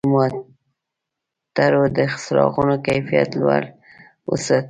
د 0.03 0.03
موټرو 0.13 1.83
د 1.97 1.99
څراغونو 2.23 2.75
کیفیت 2.87 3.29
لوړ 3.41 3.61
وساتئ. 4.29 4.59